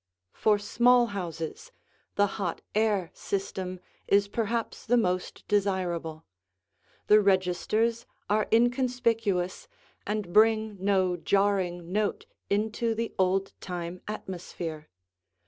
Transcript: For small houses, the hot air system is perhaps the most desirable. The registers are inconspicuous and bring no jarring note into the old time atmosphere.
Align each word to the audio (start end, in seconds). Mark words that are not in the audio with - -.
For 0.33 0.57
small 0.57 1.05
houses, 1.13 1.71
the 2.15 2.25
hot 2.41 2.63
air 2.73 3.11
system 3.13 3.79
is 4.07 4.27
perhaps 4.27 4.83
the 4.87 4.97
most 4.97 5.47
desirable. 5.47 6.25
The 7.05 7.21
registers 7.21 8.07
are 8.27 8.47
inconspicuous 8.51 9.67
and 10.07 10.33
bring 10.33 10.83
no 10.83 11.17
jarring 11.17 11.91
note 11.91 12.25
into 12.49 12.95
the 12.95 13.13
old 13.19 13.53
time 13.61 14.01
atmosphere. 14.07 14.89